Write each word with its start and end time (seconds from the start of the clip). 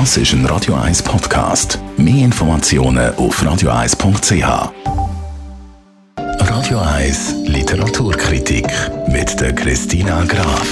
Das 0.00 0.16
ist 0.16 0.32
ein 0.32 0.44
Radio 0.46 0.74
1 0.74 1.04
Podcast. 1.04 1.78
Mehr 1.96 2.24
Informationen 2.24 3.14
auf 3.14 3.40
radio1.ch. 3.40 4.72
Radio 6.16 6.78
1 6.80 7.34
Literaturkritik 7.46 8.66
mit 9.06 9.40
der 9.40 9.54
Christina 9.54 10.24
Graf. 10.24 10.66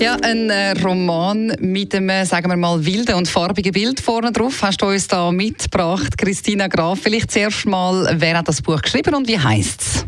Ja, 0.00 0.16
ein 0.22 0.48
äh, 0.48 0.70
Roman 0.82 1.56
mit 1.60 1.94
einem, 1.94 2.24
sagen 2.24 2.48
wir 2.48 2.56
mal, 2.56 2.82
wilden 2.86 3.16
und 3.16 3.28
farbigen 3.28 3.72
Bild 3.72 4.00
vorne 4.00 4.32
drauf. 4.32 4.62
Hast 4.62 4.80
du 4.80 4.86
uns 4.86 5.06
da 5.08 5.30
mitgebracht, 5.30 6.16
Christina 6.16 6.68
Graf? 6.68 7.00
Vielleicht 7.02 7.30
zuerst 7.30 7.66
mal, 7.66 8.16
wer 8.16 8.38
hat 8.38 8.48
das 8.48 8.62
Buch 8.62 8.80
geschrieben 8.80 9.14
und 9.14 9.28
wie 9.28 9.38
heißt 9.38 9.80
es? 9.82 10.07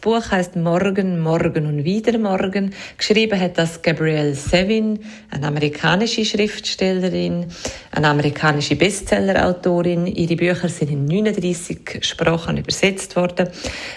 Buch 0.00 0.30
heißt 0.30 0.56
Morgen, 0.56 1.20
Morgen 1.20 1.66
und 1.66 1.84
wieder 1.84 2.18
Morgen. 2.18 2.72
Geschrieben 2.96 3.38
hat 3.38 3.58
das 3.58 3.82
Gabrielle 3.82 4.34
Sevin, 4.34 4.98
eine 5.30 5.46
amerikanische 5.46 6.24
Schriftstellerin, 6.24 7.46
eine 7.90 8.08
amerikanische 8.08 8.76
Bestsellerautorin. 8.76 10.06
Ihre 10.06 10.36
Bücher 10.36 10.70
sind 10.70 10.90
in 10.90 11.04
39 11.04 11.98
Sprachen 12.00 12.56
übersetzt 12.56 13.14
worden. 13.16 13.50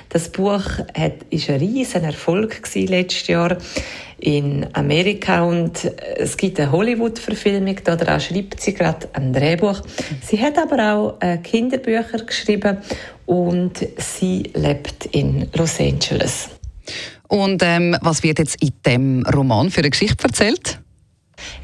Das 0.09 0.29
Buch 0.29 0.65
hat, 0.93 1.23
ist 1.29 1.49
ein 1.49 1.59
riesen 1.59 2.03
Erfolg 2.03 2.61
letztes 2.75 3.27
Jahr 3.27 3.57
in 4.23 4.65
Amerika 4.71 5.43
und 5.43 5.91
es 6.15 6.37
gibt 6.37 6.57
eine 6.57 6.71
Hollywood-Verfilmung, 6.71 7.75
da 7.83 8.19
schreibt 8.21 8.61
sie 8.61 8.73
gerade 8.73 9.09
ein 9.11 9.33
Drehbuch. 9.33 9.81
Sie 10.21 10.41
hat 10.41 10.57
aber 10.57 10.93
auch 10.93 11.21
äh, 11.21 11.37
Kinderbücher 11.39 12.19
geschrieben 12.25 12.77
und 13.25 13.85
sie 13.97 14.43
lebt 14.53 15.07
in 15.07 15.49
Los 15.53 15.77
Angeles. 15.79 16.49
Und 17.27 17.61
ähm, 17.63 17.97
was 18.01 18.23
wird 18.23 18.39
jetzt 18.39 18.61
in 18.61 18.71
dem 18.85 19.25
Roman 19.25 19.69
für 19.69 19.79
eine 19.79 19.89
Geschichte 19.89 20.23
erzählt? 20.23 20.79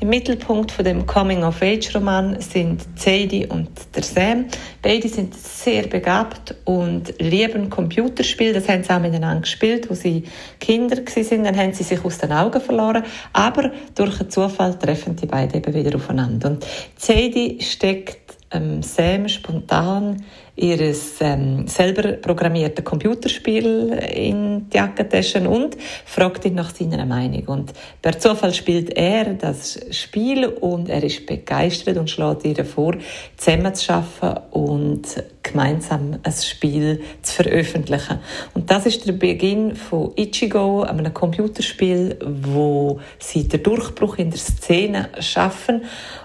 Im 0.01 0.07
Mittelpunkt 0.07 0.71
von 0.71 0.85
dem 0.85 1.05
Coming-of-Age-Roman 1.05 2.39
sind 2.39 2.97
Zadie 2.97 3.45
und 3.45 3.69
der 3.93 4.03
Sam. 4.03 4.45
Beide 4.81 5.09
sind 5.09 5.35
sehr 5.35 5.87
begabt 5.87 6.55
und 6.63 7.13
lieben 7.19 7.69
Computerspiele. 7.69 8.53
Das 8.53 8.69
haben 8.69 8.81
sie 8.81 8.91
auch 8.91 9.01
miteinander 9.01 9.41
gespielt, 9.41 9.89
wo 9.89 9.95
sie 9.95 10.23
Kinder 10.61 10.95
waren. 10.99 11.43
Dann 11.43 11.57
haben 11.57 11.73
sie 11.73 11.83
sich 11.83 12.05
aus 12.05 12.17
den 12.17 12.31
Augen 12.31 12.61
verloren. 12.61 13.03
Aber 13.33 13.71
durch 13.93 14.21
einen 14.21 14.29
Zufall 14.29 14.79
treffen 14.79 15.17
die 15.17 15.25
beiden 15.25 15.57
eben 15.57 15.73
wieder 15.73 15.93
aufeinander. 15.97 16.51
Und 16.51 16.65
Zadie 16.95 17.59
steckt 17.59 18.28
ähm, 18.51 18.81
Sam 18.81 19.27
spontan 19.27 20.23
ihr 20.55 20.93
ähm, 21.21 21.67
selber 21.67 22.13
programmiertes 22.13 22.83
Computerspiel 22.83 23.97
in 24.13 24.69
die 24.69 24.77
Jackentasche 24.77 25.47
und 25.47 25.77
fragt 26.05 26.45
ihn 26.45 26.55
nach 26.55 26.73
seiner 26.75 27.05
Meinung. 27.05 27.45
Und 27.47 27.73
per 28.01 28.19
Zufall 28.19 28.53
spielt 28.53 28.97
er 28.97 29.35
das 29.35 29.79
Spiel 29.91 30.45
und 30.45 30.89
er 30.89 31.03
ist 31.03 31.25
begeistert 31.25 31.97
und 31.97 32.09
schlägt 32.09 32.45
ihr 32.45 32.65
vor, 32.65 32.95
zusammen 33.37 33.73
zu 33.73 33.93
arbeiten 33.93 34.41
und 34.51 35.23
gemeinsam 35.43 36.19
ein 36.21 36.33
Spiel 36.33 37.01
zu 37.21 37.43
veröffentlichen. 37.43 38.19
Und 38.53 38.69
das 38.69 38.85
ist 38.85 39.07
der 39.07 39.13
Beginn 39.13 39.75
von 39.75 40.11
Ichigo, 40.17 40.81
einem 40.81 41.13
Computerspiel, 41.13 42.17
wo 42.21 42.99
sie 43.17 43.47
den 43.47 43.63
Durchbruch 43.63 44.17
in 44.17 44.31
der 44.31 44.39
Szene 44.39 45.09
schaffen 45.19 45.83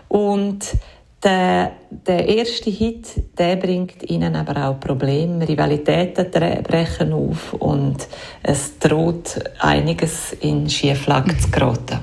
und 0.09 0.75
der, 1.25 1.72
der 1.91 2.28
erste 2.28 2.70
Hit, 2.70 3.06
der 3.39 3.56
bringt 3.56 4.08
ihnen 4.08 4.36
aber 4.36 4.69
auch 4.69 4.80
Probleme. 4.80 5.48
Rivalitäten 5.48 6.31
brechen 6.62 7.12
auf 7.12 7.55
und 7.55 8.06
es 8.42 8.78
droht 8.78 9.41
einiges 9.58 10.33
in 10.41 10.69
Schieflage 10.69 11.36
zu 11.39 11.50
geraten. 11.50 12.00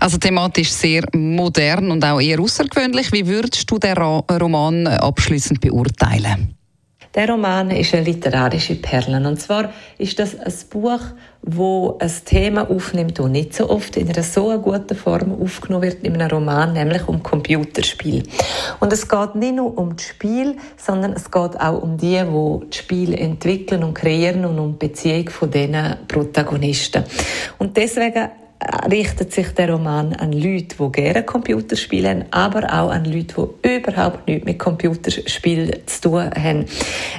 Also 0.00 0.18
thematisch 0.18 0.70
sehr 0.70 1.04
modern 1.12 1.90
und 1.90 2.04
auch 2.04 2.20
eher 2.20 2.40
außergewöhnlich. 2.40 3.12
Wie 3.12 3.26
würdest 3.26 3.70
du 3.70 3.78
den 3.78 3.96
Roman 3.96 4.86
abschließend 4.86 5.60
beurteilen? 5.60 6.54
Der 7.14 7.28
Roman 7.28 7.70
ist 7.70 7.94
eine 7.94 8.02
literarische 8.02 8.74
Perle. 8.74 9.24
Und 9.26 9.40
zwar 9.40 9.72
ist 9.98 10.18
das 10.18 10.36
ein 10.36 10.52
Buch, 10.68 10.98
wo 11.42 11.96
ein 12.00 12.10
Thema 12.24 12.68
aufnimmt, 12.68 13.20
das 13.20 13.28
nicht 13.28 13.54
so 13.54 13.70
oft 13.70 13.96
in 13.96 14.08
einer 14.08 14.24
so 14.24 14.58
guten 14.58 14.96
Form 14.96 15.40
aufgenommen 15.40 15.84
wird 15.84 16.02
in 16.02 16.20
einem 16.20 16.28
Roman, 16.28 16.72
nämlich 16.72 17.06
um 17.06 17.22
Computerspiel. 17.22 18.24
Und 18.80 18.92
es 18.92 19.08
geht 19.08 19.36
nicht 19.36 19.54
nur 19.54 19.78
um 19.78 19.94
das 19.94 20.06
Spiel, 20.06 20.56
sondern 20.76 21.12
es 21.12 21.30
geht 21.30 21.60
auch 21.60 21.82
um 21.82 21.96
die, 21.96 22.18
die 22.18 22.66
das 22.68 22.76
Spiel 22.76 23.14
entwickeln 23.14 23.84
und 23.84 23.94
kreieren 23.94 24.44
und 24.44 24.58
um 24.58 24.72
die 24.72 24.88
Beziehung 24.88 25.28
von 25.28 25.50
diesen 25.52 25.96
Protagonisten. 26.08 27.04
Und 27.60 27.76
deswegen 27.76 28.30
richtet 28.90 29.32
sich 29.32 29.48
der 29.48 29.70
Roman 29.70 30.12
an 30.14 30.32
Leute, 30.32 30.76
die 30.78 30.92
gerne 30.92 31.22
Computerspiele 31.22 32.08
haben, 32.10 32.24
aber 32.30 32.64
auch 32.64 32.90
an 32.90 33.04
Leute, 33.04 33.50
die 33.64 33.76
überhaupt 33.76 34.26
nichts 34.26 34.44
mit 34.44 34.58
Computerspielen 34.58 35.86
zu 35.86 36.00
tun 36.00 36.30
haben. 36.34 36.66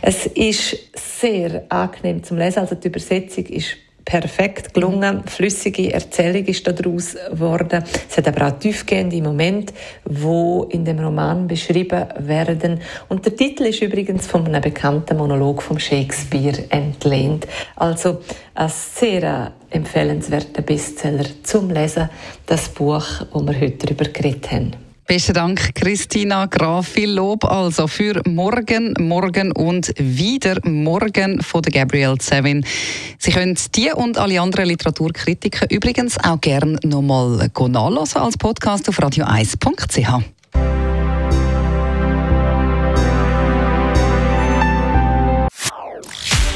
Es 0.01 0.25
ist 0.27 0.77
sehr 0.95 1.63
angenehm 1.69 2.23
zum 2.23 2.37
Lesen, 2.37 2.59
also 2.59 2.75
die 2.75 2.87
Übersetzung 2.87 3.45
ist 3.45 3.77
perfekt 4.05 4.73
gelungen. 4.73 5.23
Flüssige 5.25 5.91
Erzählung 5.91 6.45
ist 6.45 6.65
daraus 6.65 7.17
geworden. 7.31 7.83
Es 8.07 8.15
hat 8.15 8.27
aber 8.27 8.47
auch 8.47 8.59
tiefgehende 8.59 9.21
Momente, 9.21 9.73
wo 10.05 10.63
in 10.69 10.85
dem 10.85 10.99
Roman 10.99 11.47
beschrieben 11.47 12.05
werden. 12.19 12.81
Und 13.09 13.25
der 13.25 13.35
Titel 13.35 13.63
ist 13.63 13.81
übrigens 13.81 14.27
von 14.27 14.45
einem 14.45 14.61
bekannten 14.61 15.17
Monolog 15.17 15.63
von 15.63 15.79
Shakespeare 15.79 16.63
entlehnt. 16.69 17.47
Also 17.75 18.21
ein 18.53 18.69
sehr 18.69 19.51
empfehlenswerter 19.71 20.61
Bestseller 20.61 21.25
zum 21.43 21.71
Lesen, 21.71 22.09
das 22.45 22.69
Buch, 22.69 23.05
wo 23.31 23.41
wir 23.41 23.59
heute 23.59 23.87
darüber 23.87 24.05
geredet 24.05 24.51
haben. 24.51 24.84
Besten 25.07 25.33
Dank, 25.33 25.75
Christina 25.75 26.47
Graf. 26.47 26.87
Viel 26.87 27.11
Lob 27.11 27.45
also 27.45 27.87
für 27.87 28.21
Morgen, 28.25 28.95
Morgen 28.99 29.51
und 29.51 29.93
wieder 29.97 30.59
Morgen 30.63 31.41
von 31.43 31.61
der 31.61 31.71
Gabrielle 31.71 32.17
Sevin. 32.19 32.65
Sie 33.19 33.31
können 33.31 33.55
die 33.75 33.91
und 33.91 34.17
alle 34.17 34.41
anderen 34.41 34.67
Literaturkritiker 34.67 35.69
übrigens 35.69 36.17
auch 36.23 36.41
gerne 36.41 36.79
nochmal 36.83 37.49
nachlesen 37.55 38.21
als 38.21 38.35
Podcast 38.37 38.89
auf 38.89 38.99
radio1.ch. 38.99 40.23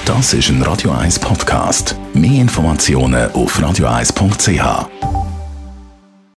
Das 0.05 0.33
ist 0.33 0.49
ein 0.49 0.63
Radio 0.63 0.89
1 0.89 1.19
Podcast. 1.19 1.95
Mehr 2.15 2.41
Informationen 2.41 3.31
auf 3.31 3.59
radio1.ch. 3.59 5.18